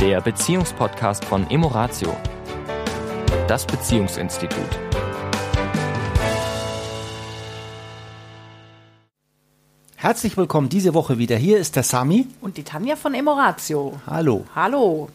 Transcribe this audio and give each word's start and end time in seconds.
der 0.00 0.22
Beziehungspodcast 0.22 1.26
von 1.26 1.50
Emoratio, 1.50 2.16
das 3.46 3.66
Beziehungsinstitut. 3.66 4.64
Herzlich 9.96 10.38
willkommen 10.38 10.70
diese 10.70 10.94
Woche 10.94 11.18
wieder. 11.18 11.36
Hier 11.36 11.58
ist 11.58 11.76
der 11.76 11.82
Sami. 11.82 12.28
Und 12.40 12.56
die 12.56 12.62
Tanja 12.62 12.96
von 12.96 13.12
Emoratio. 13.12 14.00
Hallo. 14.06 14.46
Hallo. 14.54 15.10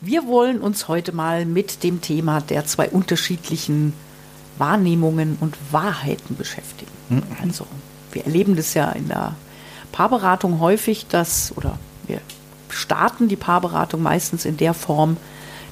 Wir 0.00 0.26
wollen 0.26 0.60
uns 0.60 0.88
heute 0.88 1.12
mal 1.12 1.44
mit 1.44 1.82
dem 1.82 2.00
Thema 2.00 2.40
der 2.40 2.64
zwei 2.64 2.88
unterschiedlichen 2.88 3.92
Wahrnehmungen 4.56 5.36
und 5.42 5.58
Wahrheiten 5.72 6.38
beschäftigen. 6.38 6.90
Mhm. 7.10 7.22
Also, 7.42 7.66
wir 8.12 8.24
erleben 8.24 8.56
das 8.56 8.72
ja 8.72 8.92
in 8.92 9.08
der 9.08 9.34
Paarberatung 9.92 10.58
häufig, 10.60 11.06
dass, 11.06 11.52
oder 11.54 11.78
wir 12.06 12.22
starten 12.68 13.28
die 13.28 13.36
Paarberatung 13.36 14.02
meistens 14.02 14.44
in 14.44 14.56
der 14.56 14.74
Form, 14.74 15.16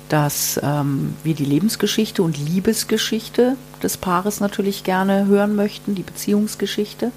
dass 0.08 0.60
ähm, 0.62 1.14
wir 1.22 1.34
die 1.34 1.44
Lebensgeschichte 1.44 2.22
und 2.22 2.36
Liebesgeschichte 2.36 3.56
des 3.82 3.96
Paares 3.96 4.40
natürlich 4.40 4.84
gerne 4.84 5.26
hören 5.26 5.56
möchten, 5.56 5.94
die 5.94 6.02
Beziehungsgeschichte. 6.02 7.10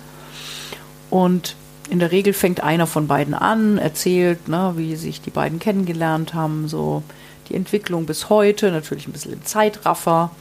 Und 1.09 1.55
in 1.89 1.99
der 1.99 2.11
Regel 2.11 2.33
fängt 2.33 2.61
einer 2.63 2.87
von 2.87 3.07
beiden 3.07 3.33
an, 3.33 3.77
erzählt, 3.77 4.47
ne, 4.47 4.73
wie 4.75 4.95
sich 4.95 5.21
die 5.21 5.29
beiden 5.29 5.59
kennengelernt 5.59 6.33
haben, 6.33 6.67
so 6.67 7.03
die 7.49 7.55
Entwicklung 7.55 8.05
bis 8.05 8.29
heute, 8.29 8.71
natürlich 8.71 9.07
ein 9.07 9.13
bisschen 9.13 9.33
im 9.33 9.45
Zeitraffer. 9.45 10.31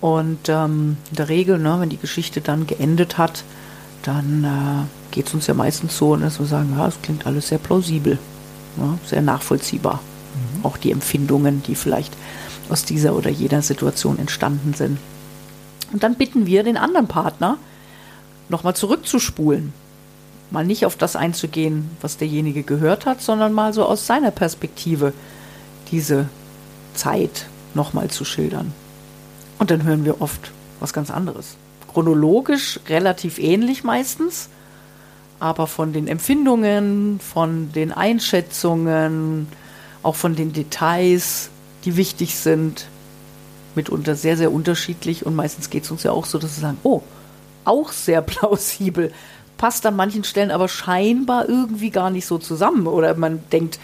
Und 0.00 0.48
ähm, 0.48 0.96
in 1.10 1.16
der 1.16 1.28
Regel, 1.28 1.58
ne, 1.58 1.76
wenn 1.80 1.88
die 1.88 1.96
Geschichte 1.96 2.40
dann 2.40 2.66
geendet 2.66 3.18
hat, 3.18 3.42
dann 4.02 4.44
äh, 4.44 5.14
geht 5.14 5.26
es 5.26 5.34
uns 5.34 5.48
ja 5.48 5.54
meistens 5.54 5.96
so, 5.96 6.14
dass 6.16 6.38
wir 6.38 6.46
sagen, 6.46 6.74
ja, 6.76 6.86
es 6.86 7.02
klingt 7.02 7.26
alles 7.26 7.48
sehr 7.48 7.58
plausibel, 7.58 8.18
ne, 8.78 8.98
sehr 9.04 9.22
nachvollziehbar. 9.22 10.00
Mhm. 10.54 10.64
Auch 10.64 10.76
die 10.76 10.92
Empfindungen, 10.92 11.62
die 11.62 11.74
vielleicht 11.74 12.14
aus 12.68 12.84
dieser 12.84 13.14
oder 13.14 13.30
jeder 13.30 13.62
Situation 13.62 14.18
entstanden 14.18 14.74
sind. 14.74 14.98
Und 15.92 16.02
dann 16.02 16.16
bitten 16.16 16.46
wir 16.46 16.62
den 16.62 16.76
anderen 16.76 17.08
Partner, 17.08 17.56
nochmal 18.48 18.76
zurückzuspulen 18.76 19.72
mal 20.50 20.64
nicht 20.64 20.86
auf 20.86 20.96
das 20.96 21.16
einzugehen, 21.16 21.90
was 22.00 22.16
derjenige 22.16 22.62
gehört 22.62 23.06
hat, 23.06 23.20
sondern 23.20 23.52
mal 23.52 23.72
so 23.72 23.84
aus 23.84 24.06
seiner 24.06 24.30
Perspektive 24.30 25.12
diese 25.90 26.28
Zeit 26.94 27.46
nochmal 27.74 28.08
zu 28.08 28.24
schildern. 28.24 28.72
Und 29.58 29.70
dann 29.70 29.84
hören 29.84 30.04
wir 30.04 30.20
oft 30.20 30.52
was 30.80 30.92
ganz 30.92 31.10
anderes. 31.10 31.56
Chronologisch 31.92 32.80
relativ 32.88 33.38
ähnlich 33.38 33.84
meistens, 33.84 34.48
aber 35.40 35.66
von 35.66 35.92
den 35.92 36.08
Empfindungen, 36.08 37.20
von 37.20 37.72
den 37.72 37.92
Einschätzungen, 37.92 39.48
auch 40.02 40.16
von 40.16 40.34
den 40.34 40.52
Details, 40.52 41.50
die 41.84 41.96
wichtig 41.96 42.36
sind, 42.36 42.86
mitunter 43.74 44.16
sehr, 44.16 44.36
sehr 44.36 44.52
unterschiedlich. 44.52 45.24
Und 45.24 45.36
meistens 45.36 45.70
geht 45.70 45.84
es 45.84 45.90
uns 45.90 46.02
ja 46.02 46.10
auch 46.10 46.26
so, 46.26 46.38
dass 46.38 46.56
wir 46.56 46.62
sagen, 46.62 46.78
oh, 46.82 47.02
auch 47.64 47.92
sehr 47.92 48.22
plausibel 48.22 49.12
passt 49.58 49.84
an 49.84 49.96
manchen 49.96 50.24
Stellen 50.24 50.52
aber 50.52 50.68
scheinbar 50.68 51.48
irgendwie 51.48 51.90
gar 51.90 52.10
nicht 52.10 52.26
so 52.26 52.38
zusammen. 52.38 52.86
Oder 52.86 53.14
man 53.16 53.40
denkt, 53.50 53.78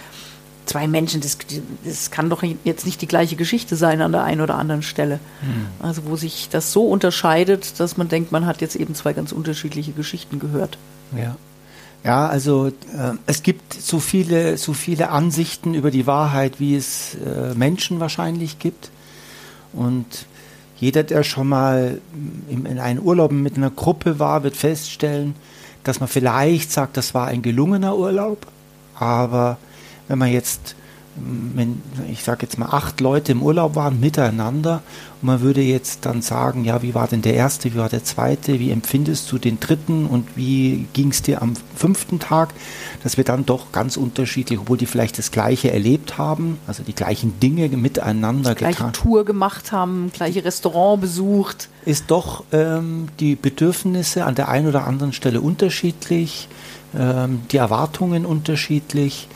zwei 0.64 0.88
Menschen, 0.88 1.20
das, 1.20 1.36
das 1.84 2.10
kann 2.10 2.30
doch 2.30 2.42
jetzt 2.64 2.86
nicht 2.86 3.02
die 3.02 3.08
gleiche 3.08 3.36
Geschichte 3.36 3.76
sein 3.76 4.00
an 4.00 4.12
der 4.12 4.22
einen 4.22 4.40
oder 4.40 4.54
anderen 4.54 4.82
Stelle. 4.82 5.18
Hm. 5.40 5.66
Also 5.80 6.02
wo 6.06 6.16
sich 6.16 6.48
das 6.48 6.72
so 6.72 6.86
unterscheidet, 6.86 7.78
dass 7.80 7.96
man 7.96 8.08
denkt, 8.08 8.32
man 8.32 8.46
hat 8.46 8.62
jetzt 8.62 8.76
eben 8.76 8.94
zwei 8.94 9.12
ganz 9.12 9.32
unterschiedliche 9.32 9.92
Geschichten 9.92 10.38
gehört. 10.38 10.78
Ja. 11.16 11.36
Ja, 12.04 12.26
also 12.26 12.66
äh, 12.66 13.12
es 13.26 13.42
gibt 13.42 13.72
so 13.72 13.98
viele, 13.98 14.58
so 14.58 14.74
viele 14.74 15.08
Ansichten 15.08 15.72
über 15.72 15.90
die 15.90 16.06
Wahrheit, 16.06 16.60
wie 16.60 16.76
es 16.76 17.14
äh, 17.14 17.54
Menschen 17.54 17.98
wahrscheinlich 17.98 18.58
gibt. 18.58 18.90
Und 19.72 20.26
jeder, 20.76 21.02
der 21.02 21.22
schon 21.22 21.48
mal 21.48 22.00
in, 22.50 22.66
in 22.66 22.78
einem 22.78 23.02
Urlaub 23.02 23.32
mit 23.32 23.56
einer 23.56 23.70
Gruppe 23.70 24.18
war, 24.18 24.42
wird 24.42 24.54
feststellen, 24.54 25.34
dass 25.82 26.00
man 26.00 26.08
vielleicht 26.08 26.70
sagt, 26.72 26.98
das 26.98 27.14
war 27.14 27.26
ein 27.28 27.40
gelungener 27.40 27.96
Urlaub, 27.96 28.46
aber 28.94 29.56
wenn 30.08 30.18
man 30.18 30.30
jetzt, 30.30 30.74
wenn 31.16 31.80
ich 32.10 32.24
sage 32.24 32.42
jetzt 32.42 32.58
mal 32.58 32.66
acht 32.66 33.00
Leute 33.00 33.32
im 33.32 33.42
Urlaub 33.42 33.76
waren 33.76 34.00
miteinander 34.00 34.82
und 35.22 35.28
man 35.28 35.40
würde 35.42 35.60
jetzt 35.60 36.06
dann 36.06 36.22
sagen, 36.22 36.64
ja, 36.64 36.82
wie 36.82 36.94
war 36.94 37.06
denn 37.06 37.22
der 37.22 37.34
erste, 37.34 37.72
wie 37.72 37.78
war 37.78 37.88
der 37.88 38.02
zweite, 38.02 38.58
wie 38.58 38.70
empfindest 38.70 39.30
du 39.30 39.38
den 39.38 39.60
dritten 39.60 40.06
und 40.06 40.36
wie 40.36 40.86
ging 40.92 41.10
es 41.10 41.22
dir 41.22 41.40
am 41.40 41.54
fünften 41.76 42.18
Tag, 42.18 42.52
dass 43.02 43.16
wir 43.16 43.24
dann 43.24 43.46
doch 43.46 43.70
ganz 43.70 43.96
unterschiedlich, 43.96 44.58
obwohl 44.58 44.76
die 44.76 44.86
vielleicht 44.86 45.18
das 45.18 45.30
Gleiche 45.30 45.70
erlebt 45.70 46.18
haben, 46.18 46.58
also 46.66 46.82
die 46.82 46.94
gleichen 46.94 47.38
Dinge 47.38 47.68
miteinander 47.68 48.50
die 48.50 48.58
gleiche 48.58 48.78
getan. 48.78 48.92
Tour 48.92 49.24
gemacht 49.24 49.70
haben, 49.70 50.10
gleiche 50.12 50.44
Restaurant 50.44 51.00
besucht. 51.00 51.68
Ist 51.84 52.10
doch 52.10 52.44
ähm, 52.52 53.08
die 53.20 53.36
Bedürfnisse 53.36 54.24
an 54.24 54.34
der 54.34 54.48
einen 54.48 54.66
oder 54.66 54.86
anderen 54.86 55.12
Stelle 55.12 55.40
unterschiedlich, 55.40 56.48
ähm, 56.98 57.42
die 57.52 57.56
Erwartungen 57.58 58.26
unterschiedlich 58.26 59.28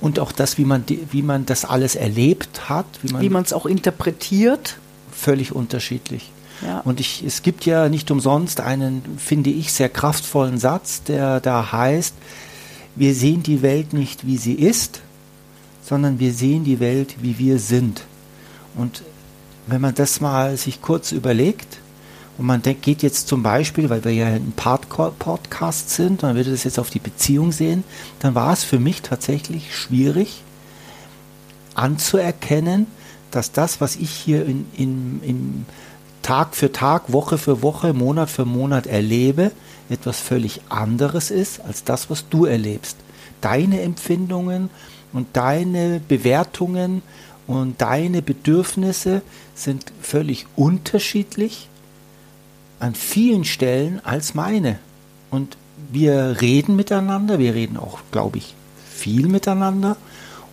und 0.00 0.18
auch 0.18 0.32
das, 0.32 0.58
wie 0.58 0.64
man, 0.64 0.86
die, 0.86 1.06
wie 1.10 1.22
man 1.22 1.46
das 1.46 1.64
alles 1.64 1.94
erlebt 1.94 2.68
hat. 2.68 2.86
Wie 3.02 3.28
man 3.28 3.42
es 3.42 3.52
auch 3.52 3.66
interpretiert. 3.66 4.78
Völlig 5.10 5.54
unterschiedlich. 5.54 6.30
Ja. 6.62 6.80
Und 6.80 7.00
ich, 7.00 7.22
es 7.24 7.42
gibt 7.42 7.66
ja 7.66 7.88
nicht 7.88 8.10
umsonst 8.10 8.60
einen, 8.60 9.02
finde 9.18 9.50
ich, 9.50 9.72
sehr 9.72 9.88
kraftvollen 9.88 10.58
Satz, 10.58 11.02
der 11.02 11.40
da 11.40 11.72
heißt, 11.72 12.14
wir 12.96 13.14
sehen 13.14 13.42
die 13.42 13.62
Welt 13.62 13.92
nicht, 13.92 14.26
wie 14.26 14.36
sie 14.36 14.54
ist, 14.54 15.00
sondern 15.82 16.18
wir 16.18 16.32
sehen 16.32 16.64
die 16.64 16.80
Welt, 16.80 17.16
wie 17.20 17.38
wir 17.38 17.58
sind. 17.58 18.02
Und 18.76 19.02
wenn 19.66 19.80
man 19.80 19.94
das 19.94 20.20
mal 20.20 20.56
sich 20.56 20.82
kurz 20.82 21.12
überlegt, 21.12 21.78
und 22.38 22.46
man 22.46 22.62
denkt, 22.62 22.82
geht 22.82 23.02
jetzt 23.02 23.26
zum 23.26 23.42
Beispiel, 23.42 23.90
weil 23.90 24.04
wir 24.04 24.12
ja 24.12 24.26
ein 24.26 24.52
Podcast 24.52 25.90
sind, 25.90 26.22
man 26.22 26.36
würde 26.36 26.52
das 26.52 26.62
jetzt 26.62 26.78
auf 26.78 26.88
die 26.88 27.00
Beziehung 27.00 27.50
sehen, 27.50 27.82
dann 28.20 28.36
war 28.36 28.52
es 28.52 28.62
für 28.62 28.78
mich 28.78 29.02
tatsächlich 29.02 29.74
schwierig 29.74 30.42
anzuerkennen, 31.74 32.86
dass 33.32 33.50
das, 33.50 33.80
was 33.80 33.96
ich 33.96 34.10
hier 34.10 34.46
in, 34.46 34.66
in, 34.76 35.20
in 35.22 35.66
Tag 36.22 36.54
für 36.54 36.70
Tag, 36.70 37.12
Woche 37.12 37.38
für 37.38 37.60
Woche, 37.62 37.92
Monat 37.92 38.30
für 38.30 38.44
Monat 38.44 38.86
erlebe, 38.86 39.50
etwas 39.90 40.20
völlig 40.20 40.60
anderes 40.68 41.32
ist 41.32 41.60
als 41.60 41.82
das, 41.82 42.08
was 42.08 42.28
du 42.28 42.44
erlebst. 42.44 42.96
Deine 43.40 43.82
Empfindungen 43.82 44.70
und 45.12 45.26
deine 45.32 46.00
Bewertungen 46.06 47.02
und 47.48 47.80
deine 47.80 48.22
Bedürfnisse 48.22 49.22
sind 49.54 49.92
völlig 50.00 50.46
unterschiedlich 50.54 51.68
an 52.80 52.94
vielen 52.94 53.44
Stellen 53.44 54.04
als 54.04 54.34
meine. 54.34 54.78
Und 55.30 55.56
wir 55.90 56.40
reden 56.40 56.76
miteinander, 56.76 57.38
wir 57.38 57.54
reden 57.54 57.76
auch, 57.76 58.00
glaube 58.10 58.38
ich, 58.38 58.54
viel 58.90 59.28
miteinander. 59.28 59.96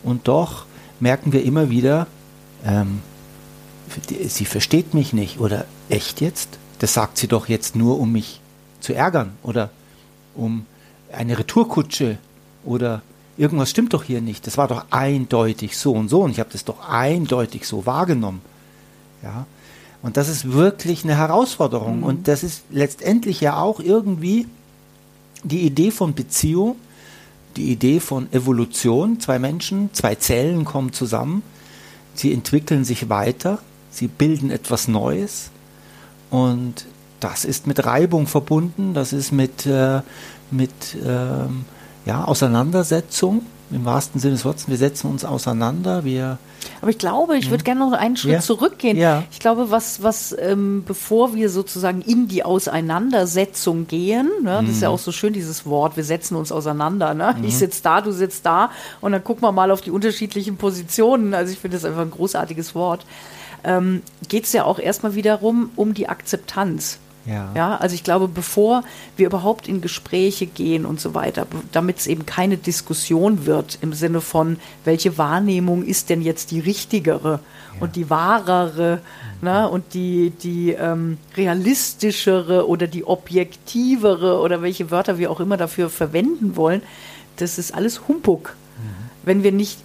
Und 0.03 0.28
doch 0.28 0.66
merken 1.00 1.34
wir 1.34 1.44
immer 1.44 1.69
wieder, 1.69 2.08
ähm, 2.66 3.02
sie 4.28 4.46
versteht 4.46 4.94
mich 4.94 5.14
nicht 5.14 5.40
oder 5.40 5.66
echt 5.90 6.22
jetzt? 6.22 6.58
Das 6.80 6.94
sagt 6.94 7.18
sie 7.18 7.28
doch 7.28 7.47
jetzt 7.47 7.75
nur, 7.75 8.00
um 8.00 8.12
mich 8.12 8.41
zu 8.80 8.94
ärgern 8.94 9.34
oder 9.44 9.69
um 10.35 10.66
eine 11.12 11.40
Retourkutsche 11.40 12.18
oder 12.66 13.02
irgendwas 13.38 13.69
stimmt 13.69 13.94
doch 13.94 14.03
hier 14.03 14.22
nicht. 14.22 14.46
Das 14.47 14.58
war 14.58 14.68
doch 14.68 14.85
eindeutig 14.91 15.78
so 15.78 15.94
und 15.94 16.09
so 16.09 16.22
und 16.22 16.31
ich 16.31 16.40
habe 16.40 16.50
das 16.52 16.66
doch 16.66 16.88
eindeutig 16.88 17.66
so 17.66 17.85
wahrgenommen. 17.85 18.41
Ja, 19.24 19.46
und 20.06 20.18
das 20.18 20.30
ist 20.30 20.52
wirklich 20.52 21.04
eine 21.04 21.18
Herausforderung. 21.18 21.98
Mhm. 21.98 22.04
Und 22.04 22.28
das 22.28 22.44
ist 22.44 22.62
letztendlich 22.70 23.42
ja 23.42 23.58
auch 23.58 23.80
irgendwie 23.80 24.46
die 25.44 25.62
Idee 25.62 25.90
von 25.90 26.14
Beziehung, 26.14 26.76
die 27.56 27.72
Idee 27.72 28.00
von 28.00 28.32
Evolution. 28.32 29.20
Zwei 29.20 29.40
Menschen, 29.40 29.90
zwei 29.94 30.14
Zellen 30.14 30.64
kommen 30.64 30.94
zusammen, 30.94 31.41
sie 32.14 32.32
entwickeln 32.34 32.85
sich 32.85 33.09
weiter, 33.09 33.58
sie 33.90 34.08
bilden 34.08 34.52
etwas 34.52 34.88
Neues. 34.88 35.50
Und 36.29 36.85
das 37.20 37.44
ist 37.44 37.66
mit 37.66 37.84
Reibung 37.84 38.28
verbunden, 38.28 38.94
das 38.94 39.12
ist 39.12 39.32
mit, 39.32 39.66
äh, 39.66 40.02
mit 40.52 40.97
ähm, 41.03 41.66
ja, 42.06 42.26
Auseinandersetzung 42.26 43.41
im 43.72 43.85
wahrsten 43.85 44.20
Sinne 44.20 44.34
des 44.34 44.46
Wortes. 44.46 44.67
Wir 44.67 44.78
setzen 44.78 45.09
uns 45.09 45.26
auseinander, 45.26 46.03
wir 46.06 46.38
aber 46.82 46.90
ich 46.90 46.97
glaube, 46.97 47.38
ich 47.38 47.50
würde 47.50 47.62
mhm. 47.62 47.66
gerne 47.66 47.79
noch 47.79 47.91
einen 47.94 48.17
Schritt 48.17 48.34
ja. 48.34 48.40
zurückgehen. 48.40 48.97
Ja. 48.97 49.23
Ich 49.32 49.40
glaube, 49.40 49.72
was, 49.72 50.03
was 50.03 50.35
ähm, 50.38 50.84
bevor 50.85 51.34
wir 51.35 51.50
sozusagen 51.50 52.02
in 52.02 52.28
die 52.28 52.44
Auseinandersetzung 52.44 53.88
gehen, 53.88 54.29
ne, 54.44 54.62
mhm. 54.62 54.67
das 54.67 54.76
ist 54.76 54.82
ja 54.82 54.90
mhm. 54.90 54.96
auch 54.96 55.00
so 55.00 55.12
schön, 55.12 55.34
dieses 55.34 55.66
Wort, 55.66 55.97
wir 55.97 56.03
setzen 56.03 56.35
uns 56.35 56.52
auseinander. 56.52 57.14
Ne? 57.14 57.35
Mhm. 57.38 57.44
Ich 57.46 57.58
sitze 57.58 57.82
da, 57.84 58.02
du 58.02 58.12
sitzt 58.12 58.46
da 58.46 58.72
und 59.02 59.12
dann 59.12 59.23
gucken 59.23 59.44
wir 59.44 59.52
mal 59.52 59.72
auf 59.72 59.82
die 59.82 59.91
unterschiedlichen 59.91 60.58
Positionen. 60.58 61.34
Also 61.34 61.53
ich 61.53 61.59
finde 61.59 61.78
das 61.78 61.85
einfach 61.85 62.02
ein 62.02 62.12
großartiges 62.12 62.76
Wort. 62.76 63.06
Ähm, 63.64 64.02
Geht 64.28 64.46
es 64.46 64.53
ja 64.53 64.64
auch 64.64 64.79
erstmal 64.79 65.16
wiederum 65.16 65.72
um 65.76 65.94
die 65.94 66.08
Akzeptanz. 66.08 67.00
Ja. 67.26 67.52
ja. 67.56 67.76
Also 67.78 67.96
ich 67.96 68.04
glaube, 68.04 68.28
bevor 68.28 68.84
wir 69.18 69.28
überhaupt 69.28 69.68
in 69.68 69.82
Gespräche 69.82 70.46
gehen 70.46 70.86
und 70.86 71.00
so 71.00 71.14
weiter, 71.14 71.48
damit 71.72 72.00
es 72.00 72.08
eben 72.08 72.26
keine 72.26 72.58
Diskussion 72.58 73.46
wird 73.46 73.80
im 73.82 73.94
Sinne 73.94 74.22
von, 74.22 74.58
welche 74.84 75.18
Wahrnehmung 75.18 75.84
ist 75.84 76.10
denn 76.10 76.22
jetzt 76.22 76.52
die 76.52 76.60
richtigere 76.60 77.40
ja. 77.74 77.82
und 77.82 77.96
die 77.96 78.10
wahrere 78.10 79.02
mhm. 79.42 79.48
ne, 79.48 79.70
und 79.70 79.94
die, 79.94 80.32
die 80.32 80.72
ähm, 80.72 81.18
realistischere 81.36 82.68
oder 82.68 82.88
die 82.88 83.06
objektivere 83.06 84.40
oder 84.40 84.62
welche 84.62 84.92
Wörter 84.92 85.18
wir 85.18 85.32
auch 85.32 85.40
immer 85.40 85.58
dafür 85.58 85.90
verwenden 85.90 86.56
wollen, 86.56 86.82
das 87.38 87.58
ist 87.58 87.74
alles 87.74 88.08
Humbug. 88.08 88.56
Mhm. 88.78 89.10
Wenn 89.24 89.44
wir 89.44 89.52
nicht 89.52 89.80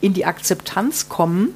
in 0.00 0.14
die 0.14 0.24
Akzeptanz 0.24 1.08
kommen, 1.08 1.54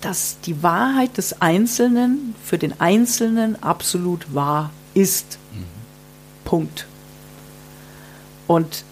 dass 0.00 0.38
die 0.40 0.62
Wahrheit 0.62 1.16
des 1.16 1.40
Einzelnen 1.40 2.34
für 2.44 2.58
den 2.58 2.80
Einzelnen 2.80 3.60
absolut 3.62 4.34
wahr 4.34 4.70
ist. 4.94 5.38
Mhm. 5.52 5.64
Punkt. 6.44 6.86
Und 8.46 8.84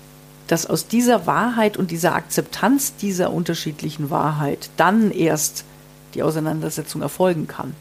dass 0.47 0.67
aus 0.67 0.87
dieser 0.87 1.27
Wahrheit 1.27 1.77
und 1.77 1.91
dieser 1.91 2.15
Akzeptanz 2.15 2.97
dieser 2.97 3.33
unterschiedlichen 3.33 4.11
Wahrheit 4.11 4.71
dann 4.77 5.11
erst 5.11 5.65
die 6.15 6.23
Auseinandersetzung 6.23 7.03
erfolgen 7.03 7.47
kann. 7.47 7.75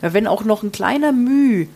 Wenn 0.00 0.26
auch 0.26 0.44
noch 0.44 0.62
ein 0.62 0.72
kleiner 0.72 1.12
Mühe 1.12 1.66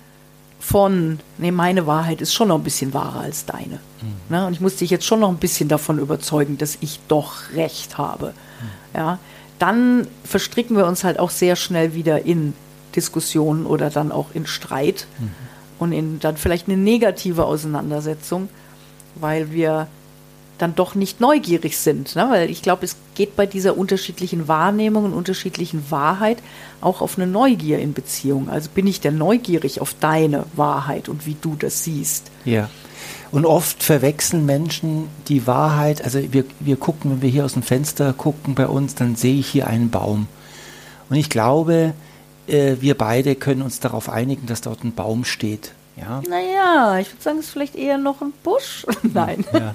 von, 0.61 1.21
nee, 1.39 1.51
meine 1.51 1.87
Wahrheit 1.87 2.21
ist 2.21 2.35
schon 2.35 2.49
noch 2.49 2.57
ein 2.57 2.65
bisschen 2.65 2.93
wahrer 2.93 3.21
als 3.21 3.47
deine. 3.47 3.79
Mhm. 4.03 4.15
Ne? 4.29 4.47
Und 4.47 4.53
ich 4.53 4.61
muss 4.61 4.77
dich 4.77 4.91
jetzt 4.91 5.07
schon 5.07 5.21
noch 5.21 5.31
ein 5.31 5.39
bisschen 5.39 5.69
davon 5.69 5.99
überzeugen, 5.99 6.59
dass 6.59 6.77
ich 6.81 7.01
doch 7.09 7.53
recht 7.55 7.97
habe. 7.97 8.29
Mhm. 8.29 8.99
Ja, 8.99 9.19
dann 9.59 10.07
verstricken 10.25 10.77
wir 10.77 10.87
uns 10.87 11.05
halt 11.05 11.19
auch 11.19 11.31
sehr 11.31 11.57
schnell 11.57 11.95
wieder 11.95 12.25
in 12.25 12.55
Diskussionen 12.95 13.67
oder 13.67 13.91
dann 13.91 14.13
auch 14.13 14.29
in 14.35 14.47
Streit 14.47 15.07
mhm. 15.19 15.31
und 15.79 15.93
in 15.93 16.21
dann 16.21 16.37
vielleicht 16.37 16.69
eine 16.69 16.77
negative 16.77 17.45
Auseinandersetzung, 17.45 18.49
weil 19.15 19.53
wir 19.53 19.89
dann 20.59 20.75
doch 20.75 20.95
nicht 20.95 21.21
neugierig 21.21 21.79
sind. 21.79 22.17
Ne? 22.17 22.29
Weil 22.31 22.51
ich 22.51 22.63
glaube, 22.63 22.85
es 22.85 22.97
geht 23.15 23.37
bei 23.37 23.47
dieser 23.47 23.77
unterschiedlichen 23.77 24.49
Wahrnehmung 24.49 25.05
und 25.05 25.15
unterschiedlichen 25.15 25.91
Wahrheit 25.91 26.39
auch 26.81 27.01
auf 27.01 27.17
eine 27.17 27.27
Neugier 27.27 27.79
in 27.79 27.95
Beziehung. 27.95 28.49
Also 28.51 28.69
bin 28.75 28.87
ich 28.87 29.01
denn 29.01 29.17
neugierig 29.17 29.81
auf 29.81 29.95
deine 29.99 30.45
Wahrheit 30.55 31.09
und 31.09 31.27
wie 31.27 31.37
du 31.41 31.57
das 31.57 31.85
siehst. 31.85 32.31
Ja. 32.45 32.69
Und 33.31 33.47
oft 33.47 33.83
verwechseln 33.83 34.47
Menschen 34.47 35.09
die 35.29 35.47
Wahrheit. 35.47 36.03
Also 36.03 36.21
wir, 36.33 36.45
wir 36.61 36.77
gucken, 36.77 37.11
wenn 37.11 37.23
wir 37.23 37.31
hier 37.31 37.45
aus 37.45 37.53
dem 37.55 37.63
Fenster 37.63 38.13
gucken 38.13 38.55
bei 38.55 38.67
uns, 38.67 38.95
dann 38.95 39.17
sehe 39.17 39.39
ich 39.39 39.49
hier 39.49 39.67
einen 39.67 39.91
Baum. 39.91 40.27
Und 41.11 41.17
ich 41.17 41.31
glaube, 41.31 41.95
äh, 42.47 42.77
wir 42.81 42.97
beide 42.97 43.35
können 43.35 43.63
uns 43.63 43.81
darauf 43.81 44.09
einigen, 44.09 44.47
dass 44.47 44.61
dort 44.61 44.83
ein 44.85 44.95
Baum 44.95 45.25
steht. 45.25 45.73
Ja? 45.97 46.23
Naja, 46.29 46.99
ich 46.99 47.13
würde 47.13 47.23
sagen, 47.23 47.39
es 47.39 47.47
ist 47.47 47.53
vielleicht 47.53 47.77
eher 47.77 47.99
noch 47.99 48.21
ein 48.23 48.33
Busch. 48.43 48.87
Nein. 49.03 49.45
Ja. 49.53 49.73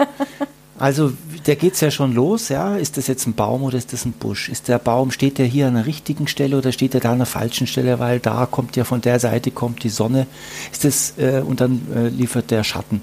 Also 0.83 1.13
da 1.45 1.55
geht 1.55 1.75
es 1.75 1.79
ja 1.79 1.91
schon 1.91 2.11
los, 2.11 2.49
ja. 2.49 2.75
Ist 2.75 2.97
das 2.97 3.07
jetzt 3.07 3.25
ein 3.25 3.35
Baum 3.35 3.63
oder 3.63 3.77
ist 3.77 3.93
das 3.93 4.03
ein 4.03 4.11
Busch? 4.11 4.49
Ist 4.49 4.67
der 4.67 4.79
Baum, 4.79 5.11
steht 5.11 5.37
der 5.37 5.45
hier 5.45 5.67
an 5.67 5.75
der 5.75 5.85
richtigen 5.85 6.27
Stelle 6.27 6.57
oder 6.57 6.73
steht 6.73 6.93
er 6.93 6.99
da 6.99 7.13
an 7.13 7.19
der 7.19 7.25
falschen 7.25 7.67
Stelle, 7.67 7.99
weil 7.99 8.19
da 8.19 8.45
kommt 8.45 8.75
ja 8.75 8.83
von 8.83 8.99
der 8.99 9.17
Seite 9.21 9.51
kommt 9.51 9.85
die 9.85 9.89
Sonne. 9.89 10.27
Ist 10.73 10.83
das, 10.83 11.13
äh, 11.17 11.41
und 11.41 11.61
dann 11.61 11.87
äh, 11.95 12.09
liefert 12.09 12.51
der 12.51 12.65
Schatten. 12.65 13.01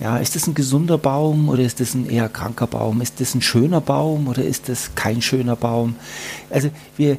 Ja, 0.00 0.16
ist 0.16 0.34
das 0.34 0.48
ein 0.48 0.54
gesunder 0.54 0.98
Baum 0.98 1.48
oder 1.48 1.62
ist 1.62 1.78
das 1.78 1.94
ein 1.94 2.10
eher 2.10 2.28
kranker 2.28 2.66
Baum? 2.66 3.00
Ist 3.00 3.20
das 3.20 3.32
ein 3.36 3.42
schöner 3.42 3.80
Baum 3.80 4.26
oder 4.26 4.42
ist 4.42 4.68
das 4.68 4.96
kein 4.96 5.22
schöner 5.22 5.54
Baum? 5.54 5.94
Also 6.50 6.70
wir 6.96 7.16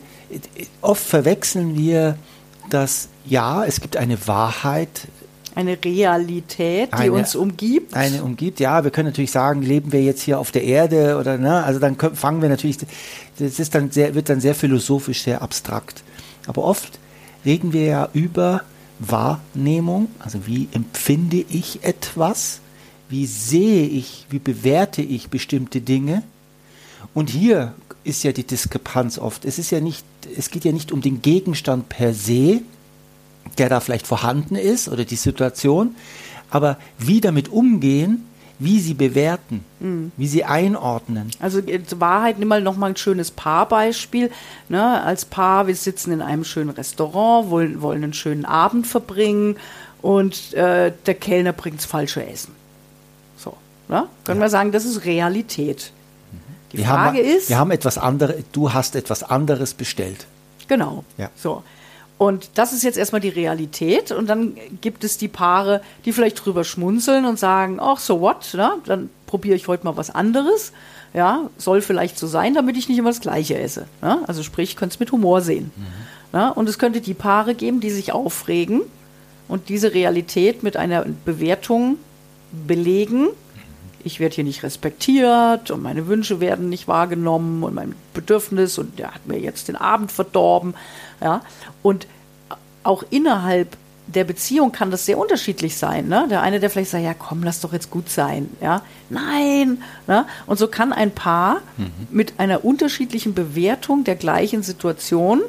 oft 0.81 1.05
verwechseln 1.05 1.77
wir 1.77 2.17
das, 2.69 3.07
ja, 3.25 3.63
es 3.63 3.79
gibt 3.79 3.95
eine 3.95 4.27
Wahrheit, 4.27 5.07
eine 5.55 5.77
Realität, 5.83 6.89
die 6.89 6.93
eine, 6.93 7.11
uns 7.11 7.35
umgibt. 7.35 7.93
Eine 7.93 8.23
umgibt, 8.23 8.59
ja. 8.59 8.83
Wir 8.83 8.91
können 8.91 9.09
natürlich 9.09 9.31
sagen, 9.31 9.61
leben 9.61 9.91
wir 9.91 10.03
jetzt 10.03 10.21
hier 10.21 10.39
auf 10.39 10.51
der 10.51 10.63
Erde 10.63 11.17
oder 11.19 11.37
ne? 11.37 11.63
Also 11.63 11.79
dann 11.79 11.97
können, 11.97 12.15
fangen 12.15 12.41
wir 12.41 12.49
natürlich, 12.49 12.77
das 13.37 13.59
ist 13.59 13.75
dann 13.75 13.91
sehr, 13.91 14.15
wird 14.15 14.29
dann 14.29 14.41
sehr 14.41 14.55
philosophisch, 14.55 15.23
sehr 15.23 15.41
abstrakt. 15.41 16.03
Aber 16.47 16.63
oft 16.63 16.99
reden 17.45 17.73
wir 17.73 17.85
ja 17.85 18.09
über 18.13 18.61
Wahrnehmung, 18.99 20.09
also 20.19 20.45
wie 20.45 20.67
empfinde 20.71 21.43
ich 21.49 21.83
etwas, 21.83 22.59
wie 23.09 23.25
sehe 23.25 23.87
ich, 23.87 24.27
wie 24.29 24.39
bewerte 24.39 25.01
ich 25.01 25.29
bestimmte 25.29 25.81
Dinge. 25.81 26.23
Und 27.13 27.29
hier 27.29 27.73
ist 28.03 28.23
ja 28.23 28.31
die 28.31 28.45
Diskrepanz 28.45 29.17
oft. 29.17 29.43
Es 29.43 29.59
ist 29.59 29.71
ja 29.71 29.79
nicht, 29.79 30.05
es 30.37 30.49
geht 30.49 30.65
ja 30.65 30.71
nicht 30.71 30.91
um 30.91 31.01
den 31.01 31.21
Gegenstand 31.21 31.89
per 31.89 32.13
se, 32.13 32.61
der 33.57 33.69
da 33.69 33.79
vielleicht 33.79 34.07
vorhanden 34.07 34.55
ist 34.55 34.87
oder 34.87 35.05
die 35.05 35.15
Situation, 35.15 35.95
aber 36.49 36.77
wie 36.97 37.21
damit 37.21 37.49
umgehen, 37.49 38.27
wie 38.59 38.79
sie 38.79 38.93
bewerten, 38.93 39.65
mhm. 39.79 40.11
wie 40.17 40.27
sie 40.27 40.43
einordnen. 40.43 41.31
Also 41.39 41.61
Wahrheit, 41.97 42.37
nimm 42.37 42.47
mal 42.47 42.61
noch 42.61 42.77
mal 42.77 42.91
ein 42.91 42.95
schönes 42.95 43.31
Paarbeispiel. 43.31 44.29
Ne? 44.69 45.01
Als 45.01 45.25
Paar, 45.25 45.65
wir 45.65 45.75
sitzen 45.75 46.11
in 46.11 46.21
einem 46.21 46.43
schönen 46.43 46.69
Restaurant, 46.69 47.49
wollen, 47.49 47.81
wollen 47.81 48.03
einen 48.03 48.13
schönen 48.13 48.45
Abend 48.45 48.85
verbringen 48.85 49.57
und 50.03 50.53
äh, 50.53 50.93
der 51.05 51.15
Kellner 51.15 51.53
bringt 51.53 51.79
das 51.79 51.85
falsche 51.85 52.23
Essen. 52.23 52.53
So, 53.35 53.57
ne? 53.87 54.05
können 54.25 54.39
ja. 54.39 54.45
wir 54.45 54.49
sagen, 54.49 54.71
das 54.71 54.85
ist 54.85 55.05
Realität. 55.05 55.91
Mhm. 56.31 56.37
Die 56.71 56.77
wir 56.77 56.85
Frage 56.85 57.17
haben, 57.17 57.25
ist, 57.25 57.49
wir 57.49 57.57
haben 57.57 57.71
etwas 57.71 57.97
anderes. 57.97 58.43
Du 58.51 58.73
hast 58.73 58.95
etwas 58.95 59.23
anderes 59.23 59.73
bestellt. 59.73 60.27
Genau. 60.67 61.03
Ja. 61.17 61.31
So. 61.35 61.63
Und 62.21 62.51
das 62.53 62.71
ist 62.71 62.83
jetzt 62.83 62.99
erstmal 62.99 63.19
die 63.19 63.29
Realität. 63.29 64.11
Und 64.11 64.27
dann 64.27 64.55
gibt 64.79 65.03
es 65.03 65.17
die 65.17 65.27
Paare, 65.27 65.81
die 66.05 66.13
vielleicht 66.13 66.45
drüber 66.45 66.63
schmunzeln 66.63 67.25
und 67.25 67.39
sagen, 67.39 67.79
ach, 67.81 67.97
so 67.97 68.21
what, 68.21 68.53
ne? 68.53 68.73
dann 68.85 69.09
probiere 69.25 69.55
ich 69.55 69.67
heute 69.67 69.85
mal 69.85 69.97
was 69.97 70.11
anderes. 70.11 70.71
Ja, 71.15 71.49
soll 71.57 71.81
vielleicht 71.81 72.19
so 72.19 72.27
sein, 72.27 72.53
damit 72.53 72.77
ich 72.77 72.87
nicht 72.87 72.99
immer 72.99 73.09
das 73.09 73.21
Gleiche 73.21 73.57
esse. 73.57 73.87
Ne? 74.03 74.19
Also 74.27 74.43
sprich, 74.43 74.69
ich 74.69 74.75
könnte 74.75 74.93
es 74.93 74.99
mit 74.99 75.11
Humor 75.11 75.41
sehen. 75.41 75.71
Mhm. 75.75 76.37
Ne? 76.37 76.53
Und 76.53 76.69
es 76.69 76.77
könnte 76.77 77.01
die 77.01 77.15
Paare 77.15 77.55
geben, 77.55 77.79
die 77.79 77.89
sich 77.89 78.11
aufregen 78.11 78.81
und 79.47 79.69
diese 79.69 79.95
Realität 79.95 80.61
mit 80.61 80.77
einer 80.77 81.03
Bewertung 81.25 81.97
belegen. 82.51 83.29
Ich 84.03 84.19
werde 84.19 84.35
hier 84.35 84.43
nicht 84.43 84.63
respektiert 84.63 85.71
und 85.71 85.81
meine 85.81 86.07
Wünsche 86.07 86.39
werden 86.39 86.69
nicht 86.69 86.87
wahrgenommen 86.87 87.63
und 87.63 87.73
mein 87.73 87.95
Bedürfnis 88.13 88.77
und 88.77 88.99
der 88.99 89.13
hat 89.13 89.27
mir 89.27 89.39
jetzt 89.39 89.67
den 89.67 89.75
Abend 89.75 90.11
verdorben. 90.11 90.75
Ja? 91.21 91.41
Und 91.83 92.07
auch 92.83 93.03
innerhalb 93.09 93.77
der 94.07 94.23
Beziehung 94.23 94.71
kann 94.71 94.91
das 94.91 95.05
sehr 95.05 95.17
unterschiedlich 95.17 95.77
sein. 95.77 96.07
Ne? 96.07 96.27
Der 96.29 96.41
eine, 96.41 96.59
der 96.59 96.69
vielleicht 96.69 96.91
sagt, 96.91 97.03
ja 97.03 97.13
komm, 97.13 97.43
lass 97.43 97.61
doch 97.61 97.73
jetzt 97.73 97.91
gut 97.91 98.09
sein. 98.09 98.49
Ja? 98.61 98.81
Nein. 99.09 99.81
Ne? 100.07 100.25
Und 100.47 100.57
so 100.57 100.67
kann 100.67 100.93
ein 100.93 101.11
Paar 101.11 101.61
mhm. 101.77 101.91
mit 102.09 102.39
einer 102.39 102.65
unterschiedlichen 102.65 103.33
Bewertung 103.33 104.03
der 104.03 104.15
gleichen 104.15 104.63
Situation, 104.63 105.41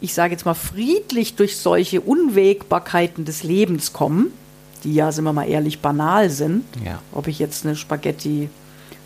ich 0.00 0.12
sage 0.12 0.32
jetzt 0.32 0.44
mal 0.44 0.54
friedlich 0.54 1.36
durch 1.36 1.56
solche 1.56 2.00
Unwägbarkeiten 2.00 3.24
des 3.24 3.42
Lebens 3.42 3.92
kommen, 3.92 4.32
die 4.84 4.94
ja, 4.94 5.10
sind 5.10 5.24
wir 5.24 5.32
mal 5.32 5.48
ehrlich, 5.48 5.80
banal 5.80 6.30
sind. 6.30 6.64
Ja. 6.84 7.00
Ob 7.12 7.26
ich 7.26 7.38
jetzt 7.38 7.64
eine 7.64 7.74
Spaghetti 7.74 8.48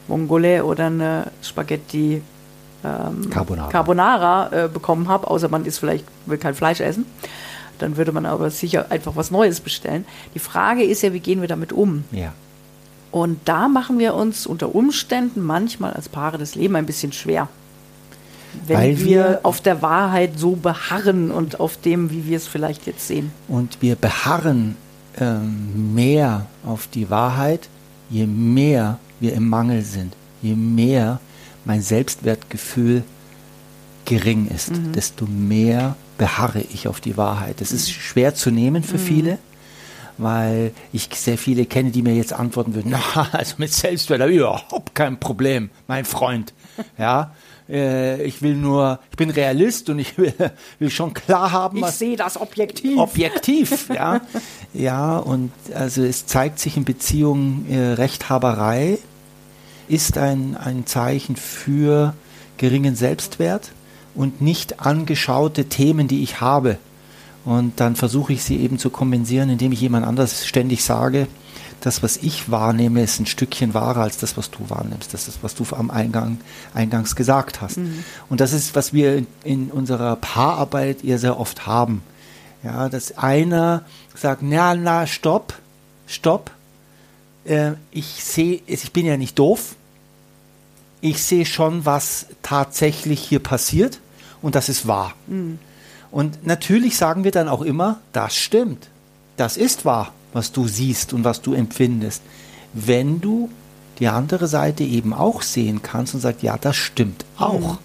Mongole 0.08 0.64
oder 0.64 0.86
eine 0.86 1.30
Spaghetti 1.42 2.22
ähm, 2.84 3.30
Carbonara, 3.30 3.68
Carbonara 3.68 4.64
äh, 4.64 4.68
bekommen 4.68 5.08
habe, 5.08 5.28
außer 5.28 5.48
man 5.48 5.64
ist 5.64 5.78
vielleicht, 5.78 6.04
will 6.26 6.38
kein 6.38 6.54
Fleisch 6.54 6.80
essen. 6.80 7.06
Dann 7.78 7.96
würde 7.96 8.12
man 8.12 8.26
aber 8.26 8.50
sicher 8.50 8.86
einfach 8.90 9.14
was 9.14 9.30
Neues 9.30 9.60
bestellen. 9.60 10.04
Die 10.34 10.40
Frage 10.40 10.82
ist 10.82 11.02
ja, 11.02 11.12
wie 11.12 11.20
gehen 11.20 11.40
wir 11.40 11.48
damit 11.48 11.72
um? 11.72 12.04
Ja. 12.10 12.32
Und 13.10 13.40
da 13.44 13.68
machen 13.68 13.98
wir 13.98 14.14
uns 14.14 14.46
unter 14.46 14.74
Umständen 14.74 15.42
manchmal 15.42 15.92
als 15.92 16.08
Paare 16.08 16.38
das 16.38 16.54
Leben 16.54 16.76
ein 16.76 16.86
bisschen 16.86 17.12
schwer. 17.12 17.48
Wenn 18.66 18.76
Weil 18.76 18.98
wir, 18.98 19.06
wir 19.06 19.40
auf 19.44 19.60
der 19.60 19.82
Wahrheit 19.82 20.32
so 20.38 20.56
beharren 20.56 21.30
und 21.30 21.60
auf 21.60 21.76
dem, 21.76 22.10
wie 22.10 22.26
wir 22.26 22.36
es 22.36 22.46
vielleicht 22.46 22.86
jetzt 22.86 23.06
sehen. 23.06 23.30
Und 23.46 23.80
wir 23.80 23.94
beharren 23.94 24.76
ähm, 25.20 25.94
mehr 25.94 26.46
auf 26.64 26.86
die 26.86 27.10
Wahrheit, 27.10 27.68
je 28.10 28.26
mehr 28.26 28.98
wir 29.20 29.32
im 29.32 29.48
Mangel 29.48 29.82
sind, 29.82 30.14
je 30.42 30.54
mehr 30.54 31.20
mein 31.64 31.82
Selbstwertgefühl 31.82 33.04
gering 34.04 34.48
ist, 34.48 34.70
mhm. 34.70 34.92
desto 34.92 35.26
mehr 35.26 35.96
beharre 36.16 36.60
ich 36.60 36.88
auf 36.88 37.00
die 37.00 37.16
Wahrheit. 37.16 37.60
Das 37.60 37.72
ist 37.72 37.90
schwer 37.90 38.34
zu 38.34 38.50
nehmen 38.50 38.82
für 38.82 38.96
mhm. 38.96 39.02
viele, 39.02 39.38
weil 40.16 40.72
ich 40.92 41.08
sehr 41.12 41.38
viele 41.38 41.66
kenne, 41.66 41.90
die 41.90 42.02
mir 42.02 42.14
jetzt 42.14 42.32
antworten 42.32 42.74
würden, 42.74 42.92
na, 43.14 43.28
also 43.32 43.56
mit 43.58 43.72
Selbstwert 43.72 44.20
habe 44.20 44.32
ich 44.32 44.38
überhaupt 44.38 44.94
kein 44.94 45.20
Problem, 45.20 45.70
mein 45.86 46.04
Freund. 46.04 46.52
Ja, 46.96 47.32
äh, 47.68 48.22
ich 48.22 48.42
will 48.42 48.54
nur, 48.54 48.98
ich 49.10 49.16
bin 49.16 49.30
Realist 49.30 49.90
und 49.90 49.98
ich 49.98 50.16
will, 50.18 50.32
will 50.78 50.90
schon 50.90 51.14
klar 51.14 51.52
haben, 51.52 51.80
was. 51.80 51.92
Ich 51.92 51.98
sehe 51.98 52.16
das 52.16 52.40
objektiv. 52.40 52.98
Objektiv, 52.98 53.88
ja. 53.94 54.20
ja, 54.72 55.18
und 55.18 55.52
also 55.74 56.02
es 56.02 56.26
zeigt 56.26 56.58
sich 56.58 56.76
in 56.76 56.84
Beziehungen 56.84 57.66
äh, 57.70 57.92
Rechthaberei 57.92 58.98
ist 59.88 60.18
ein, 60.18 60.56
ein 60.56 60.86
Zeichen 60.86 61.36
für 61.36 62.14
geringen 62.58 62.94
Selbstwert 62.94 63.72
und 64.14 64.40
nicht 64.40 64.80
angeschaute 64.80 65.66
Themen, 65.66 66.08
die 66.08 66.22
ich 66.22 66.40
habe. 66.40 66.78
Und 67.44 67.80
dann 67.80 67.96
versuche 67.96 68.34
ich 68.34 68.44
sie 68.44 68.58
eben 68.58 68.78
zu 68.78 68.90
kompensieren, 68.90 69.48
indem 69.48 69.72
ich 69.72 69.80
jemand 69.80 70.06
anders 70.06 70.46
ständig 70.46 70.84
sage, 70.84 71.26
das, 71.80 72.02
was 72.02 72.16
ich 72.16 72.50
wahrnehme, 72.50 73.02
ist 73.02 73.20
ein 73.20 73.26
Stückchen 73.26 73.74
wahrer 73.74 74.02
als 74.02 74.16
das, 74.16 74.36
was 74.36 74.50
du 74.50 74.68
wahrnimmst. 74.68 75.14
Das 75.14 75.28
ist, 75.28 75.42
was 75.42 75.54
du 75.54 75.64
am 75.70 75.90
Eingang, 75.90 76.38
eingangs 76.74 77.14
gesagt 77.14 77.60
hast. 77.60 77.78
Mhm. 77.78 78.04
Und 78.28 78.40
das 78.40 78.52
ist, 78.52 78.74
was 78.74 78.92
wir 78.92 79.16
in, 79.16 79.26
in, 79.44 79.70
unserer 79.70 80.16
Paararbeit 80.16 81.04
eher 81.04 81.18
sehr 81.18 81.38
oft 81.38 81.66
haben. 81.66 82.02
Ja, 82.64 82.88
dass 82.88 83.16
einer 83.16 83.82
sagt, 84.14 84.42
na, 84.42 84.74
na, 84.74 85.06
stopp, 85.06 85.54
stopp. 86.08 86.50
Äh, 87.44 87.72
ich 87.92 88.24
sehe, 88.24 88.60
ich 88.66 88.92
bin 88.92 89.06
ja 89.06 89.16
nicht 89.16 89.38
doof. 89.38 89.76
Ich 91.00 91.22
sehe 91.22 91.46
schon, 91.46 91.86
was 91.86 92.26
tatsächlich 92.42 93.20
hier 93.20 93.38
passiert. 93.38 94.00
Und 94.42 94.56
das 94.56 94.68
ist 94.68 94.88
wahr. 94.88 95.14
Mhm. 95.28 95.60
Und 96.10 96.44
natürlich 96.44 96.96
sagen 96.96 97.22
wir 97.22 97.30
dann 97.30 97.48
auch 97.48 97.62
immer, 97.62 98.00
das 98.12 98.34
stimmt. 98.34 98.88
Das 99.36 99.56
ist 99.56 99.84
wahr 99.84 100.12
was 100.32 100.52
du 100.52 100.66
siehst 100.68 101.12
und 101.12 101.24
was 101.24 101.40
du 101.42 101.54
empfindest. 101.54 102.22
Wenn 102.74 103.20
du 103.20 103.48
die 103.98 104.08
andere 104.08 104.46
Seite 104.46 104.84
eben 104.84 105.12
auch 105.12 105.42
sehen 105.42 105.82
kannst 105.82 106.14
und 106.14 106.20
sagst, 106.20 106.42
ja, 106.42 106.56
das 106.56 106.76
stimmt 106.76 107.24
auch, 107.36 107.74
mhm. 107.74 107.78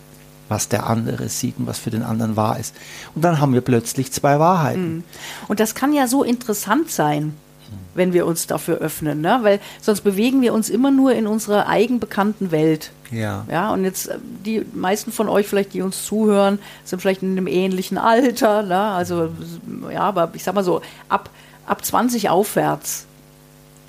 was 0.49 0.69
der 0.69 0.87
andere 0.87 1.29
sieht 1.29 1.57
und 1.57 1.67
was 1.67 1.79
für 1.79 1.89
den 1.89 2.03
anderen 2.03 2.35
wahr 2.35 2.59
ist. 2.59 2.75
Und 3.15 3.23
dann 3.23 3.39
haben 3.39 3.53
wir 3.53 3.61
plötzlich 3.61 4.11
zwei 4.11 4.39
Wahrheiten. 4.39 4.97
Mhm. 4.97 5.03
Und 5.47 5.59
das 5.59 5.75
kann 5.75 5.93
ja 5.93 6.07
so 6.07 6.23
interessant 6.23 6.91
sein, 6.91 7.33
wenn 7.95 8.13
wir 8.13 8.25
uns 8.25 8.47
dafür 8.47 8.77
öffnen, 8.77 9.21
ne? 9.21 9.39
weil 9.41 9.59
sonst 9.81 10.01
bewegen 10.01 10.41
wir 10.41 10.53
uns 10.53 10.69
immer 10.69 10.91
nur 10.91 11.13
in 11.13 11.27
unserer 11.27 11.67
eigenbekannten 11.67 12.51
Welt. 12.51 12.91
Ja. 13.11 13.45
Ja, 13.51 13.71
und 13.71 13.83
jetzt 13.83 14.07
äh, 14.07 14.17
die 14.45 14.65
meisten 14.73 15.11
von 15.11 15.29
euch 15.29 15.47
vielleicht, 15.47 15.73
die 15.73 15.81
uns 15.81 16.05
zuhören, 16.05 16.59
sind 16.83 17.01
vielleicht 17.01 17.21
in 17.21 17.31
einem 17.31 17.47
ähnlichen 17.47 17.97
Alter, 17.97 18.63
ne? 18.63 18.79
also 18.79 19.29
ja, 19.91 20.01
aber 20.01 20.31
ich 20.33 20.43
sag 20.43 20.55
mal 20.55 20.63
so, 20.63 20.81
ab 21.09 21.29
ab 21.65 21.83
20 21.83 22.29
aufwärts 22.29 23.05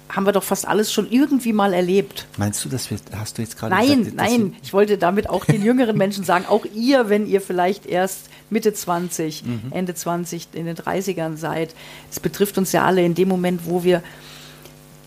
haben 0.09 0.27
wir 0.27 0.33
doch 0.33 0.43
fast 0.45 0.67
alles 0.67 0.93
schon 0.93 1.11
irgendwie 1.11 1.53
mal 1.53 1.73
erlebt. 1.73 2.27
Meinst 2.37 2.65
du, 2.65 2.69
das 2.69 2.89
hast 3.17 3.39
du 3.39 3.43
jetzt 3.43 3.59
gerade 3.59 3.75
Nein, 3.75 3.99
gesagt, 3.99 4.17
nein, 4.17 4.55
ich 4.63 4.73
wollte 4.73 4.99
damit 4.99 5.29
auch 5.29 5.45
den 5.45 5.65
jüngeren 5.65 5.97
Menschen 5.97 6.25
sagen, 6.25 6.45
auch 6.49 6.65
ihr, 6.75 7.09
wenn 7.09 7.27
ihr 7.27 7.41
vielleicht 7.41 7.87
erst 7.87 8.29
Mitte 8.51 8.73
20, 8.73 9.45
mhm. 9.45 9.63
Ende 9.71 9.95
20, 9.95 10.49
in 10.53 10.67
den 10.67 10.77
30ern 10.77 11.37
seid, 11.37 11.75
es 12.11 12.21
betrifft 12.21 12.59
uns 12.59 12.73
ja 12.73 12.85
alle 12.85 13.05
in 13.05 13.15
dem 13.15 13.29
Moment, 13.29 13.63
wo 13.65 13.83
wir, 13.83 14.03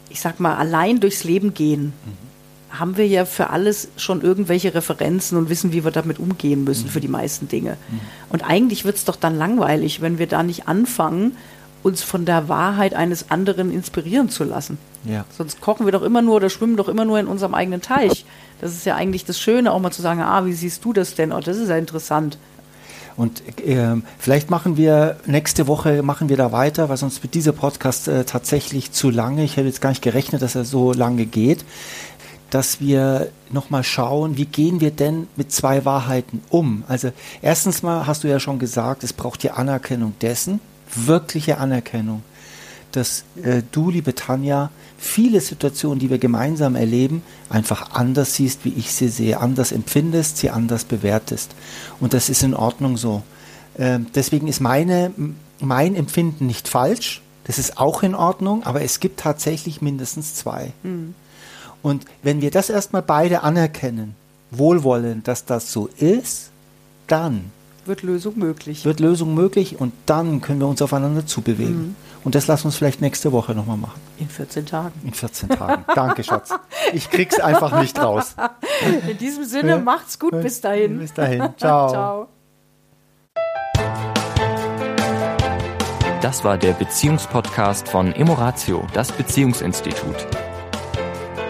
ich 0.10 0.20
sag 0.20 0.40
mal, 0.40 0.56
allein 0.56 1.00
durchs 1.00 1.24
Leben 1.24 1.54
gehen. 1.54 1.94
Mhm. 2.06 2.78
Haben 2.78 2.98
wir 2.98 3.08
ja 3.08 3.24
für 3.24 3.50
alles 3.50 3.88
schon 3.96 4.22
irgendwelche 4.22 4.74
Referenzen 4.74 5.38
und 5.38 5.50
wissen, 5.50 5.72
wie 5.72 5.86
wir 5.86 5.92
damit 5.92 6.20
umgehen 6.20 6.66
müssen 6.66 6.88
mhm. 6.88 6.92
für 6.92 7.00
die 7.00 7.08
meisten 7.08 7.48
Dinge. 7.48 7.78
Mhm. 7.90 8.00
Und 8.30 8.44
eigentlich 8.44 8.84
wird 8.84 8.98
es 8.98 9.06
doch 9.06 9.16
dann 9.16 9.38
langweilig, 9.38 10.02
wenn 10.02 10.20
wir 10.20 10.28
da 10.28 10.44
nicht 10.44 10.68
anfangen, 10.68 11.38
uns 11.88 12.04
von 12.04 12.26
der 12.26 12.50
Wahrheit 12.50 12.94
eines 12.94 13.32
anderen 13.32 13.72
inspirieren 13.72 14.28
zu 14.30 14.44
lassen. 14.44 14.78
Ja. 15.06 15.24
Sonst 15.36 15.62
kochen 15.62 15.88
wir 15.88 15.94
doch 15.94 16.04
immer 16.04 16.22
nur 16.22 16.36
oder 16.36 16.50
schwimmen 16.50 16.76
doch 16.76 16.90
immer 16.90 17.06
nur 17.06 17.18
in 17.18 17.28
unserem 17.28 17.54
eigenen 17.54 17.82
Teich. 17.82 18.26
Das 18.60 18.74
ist 18.74 18.86
ja 18.86 18.96
eigentlich 18.96 19.24
das 19.24 19.40
Schöne, 19.40 19.72
auch 19.72 19.80
mal 19.80 19.92
zu 19.92 20.02
sagen, 20.02 20.22
ah, 20.22 20.46
wie 20.46 20.52
siehst 20.52 20.84
du 20.84 20.92
das 20.92 21.16
denn? 21.16 21.32
Oh, 21.32 21.40
das 21.40 21.56
ist 21.56 21.70
ja 21.70 21.78
interessant. 21.78 22.38
Und 23.16 23.42
äh, 23.66 23.96
vielleicht 24.20 24.50
machen 24.52 24.76
wir 24.76 25.18
nächste 25.26 25.66
Woche 25.68 26.04
machen 26.04 26.28
wir 26.28 26.36
da 26.36 26.52
weiter, 26.52 26.90
weil 26.90 26.98
sonst 26.98 27.24
wird 27.24 27.34
dieser 27.34 27.54
Podcast 27.54 28.10
äh, 28.10 28.26
tatsächlich 28.26 28.92
zu 28.92 29.10
lange. 29.10 29.46
Ich 29.46 29.56
hätte 29.56 29.68
jetzt 29.68 29.82
gar 29.82 29.90
nicht 29.90 30.04
gerechnet, 30.04 30.42
dass 30.42 30.56
er 30.56 30.66
so 30.66 30.92
lange 30.92 31.26
geht. 31.26 31.64
Dass 32.50 32.82
wir 32.82 33.30
nochmal 33.50 33.84
schauen, 33.84 34.38
wie 34.38 34.46
gehen 34.46 34.82
wir 34.82 34.92
denn 34.92 35.28
mit 35.38 35.54
zwei 35.54 35.86
Wahrheiten 35.86 36.44
um? 36.50 36.84
Also 36.88 37.12
erstens 37.42 37.82
mal 37.82 38.08
hast 38.08 38.26
du 38.26 38.28
ja 38.28 38.40
schon 38.40 38.60
gesagt, 38.60 39.04
es 39.04 39.14
braucht 39.14 39.42
die 39.42 39.52
Anerkennung 39.52 40.14
dessen, 40.22 40.60
wirkliche 40.94 41.58
Anerkennung, 41.58 42.24
dass 42.92 43.24
äh, 43.44 43.62
du, 43.72 43.90
liebe 43.90 44.16
Tanja, 44.16 44.72
viele 44.98 45.42
Situationen, 45.42 46.00
die 46.00 46.10
wir 46.10 46.18
gemeinsam 46.18 46.76
erleben, 46.76 47.22
einfach 47.50 47.92
anders 47.92 48.36
siehst, 48.36 48.66
wie 48.66 48.74
ich 48.74 48.94
sie 48.94 49.10
sehe, 49.10 49.40
anders 49.40 49.72
empfindest, 49.72 50.38
sie 50.38 50.50
anders 50.50 50.86
bewertest. 50.86 51.52
Und 52.00 52.14
das 52.14 52.30
ist 52.30 52.44
in 52.44 52.54
Ordnung 52.54 52.98
so. 52.98 53.24
Äh, 53.78 54.00
deswegen 54.16 54.48
ist 54.48 54.60
meine, 54.60 55.12
mein 55.60 55.96
Empfinden 55.96 56.48
nicht 56.48 56.68
falsch. 56.68 57.22
Das 57.44 57.60
ist 57.60 57.78
auch 57.78 58.04
in 58.04 58.16
Ordnung, 58.16 58.64
aber 58.64 58.82
es 58.82 59.00
gibt 59.00 59.20
tatsächlich 59.20 59.82
mindestens 59.82 60.36
zwei. 60.36 60.74
Mhm. 60.84 61.14
Und 61.82 62.06
wenn 62.24 62.42
wir 62.42 62.52
das 62.52 62.70
erstmal 62.70 63.04
beide 63.04 63.44
anerkennen, 63.44 64.16
wohlwollend, 64.52 65.28
dass 65.28 65.46
das 65.46 65.72
so 65.72 65.88
ist, 65.98 66.50
dann 67.08 67.52
wird 67.88 68.04
Lösung 68.04 68.38
möglich. 68.38 68.86
Wird 68.86 69.00
Lösung 69.00 69.34
möglich 69.34 69.80
und 69.80 69.94
dann 70.06 70.42
können 70.42 70.60
wir 70.60 70.68
uns 70.68 70.82
aufeinander 70.82 71.26
zubewegen. 71.26 71.78
Mhm. 71.78 71.96
Und 72.24 72.36
das 72.36 72.48
lass 72.48 72.66
uns 72.66 72.76
vielleicht 72.76 73.02
nächste 73.02 73.32
Woche 73.32 73.54
nochmal 73.54 73.78
machen. 73.78 74.02
In 74.18 74.28
14 74.28 74.66
Tagen. 74.66 75.00
In 75.04 75.14
14 75.14 75.50
Tagen. 75.50 75.86
Danke, 75.96 76.24
Schatz. 76.24 76.54
Ich 76.94 77.10
krieg's 77.10 77.40
einfach 77.40 77.80
nicht 77.80 77.98
raus. 78.00 78.36
In 79.10 79.18
diesem 79.18 79.46
Sinne, 79.46 79.78
macht's 79.80 80.20
gut 80.20 80.32
bis 80.42 80.62
dahin. 80.62 81.00
Bis 81.00 81.14
dahin. 81.14 81.50
Ciao. 81.58 81.90
Ciao. 81.90 82.28
Das 86.22 86.44
war 86.44 86.58
der 86.58 86.74
Beziehungspodcast 86.74 87.88
von 87.88 88.12
Emoratio, 88.12 88.86
das 88.94 89.12
Beziehungsinstitut. 89.12 90.16